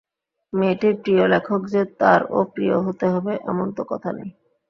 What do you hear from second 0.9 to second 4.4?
প্রিয় লেখক যে তারও প্রিয় হতে হবে এমন তো কথা নেই।